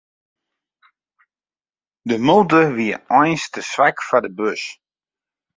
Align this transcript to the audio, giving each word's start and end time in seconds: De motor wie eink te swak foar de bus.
De 2.09 2.15
motor 2.27 2.67
wie 2.77 2.95
eink 3.19 3.43
te 3.53 3.61
swak 3.71 3.97
foar 4.07 4.23
de 4.25 4.31
bus. 4.37 4.63